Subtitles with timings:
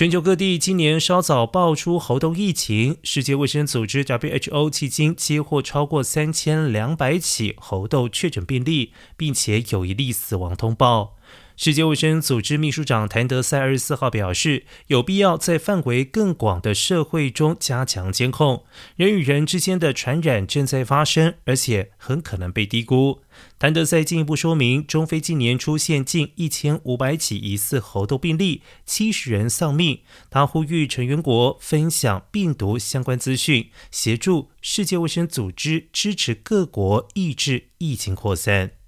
[0.00, 11.18] 全球各地今年稍早爆出猴痘疫情，世界卫生组织 WHO 迄今接获超过三千两百起猴痘确诊病例，并且有一例死亡通报。
[11.62, 18.64] 世界卫生组织秘书长谭德赛二十四号表示，有必要在范围更广的社会中加强监控。
[18.96, 23.20] 人与人之间的传染正在发生，而且很可能被低估。
[23.58, 30.00] 谭德赛进一步说明，中非近年出现近一千五百起疑似猴痘病例，七十人丧命。
[30.30, 38.79] 他呼吁成员国分享病毒相关资讯，协助世界卫生组织支持各国抑制疫情扩散。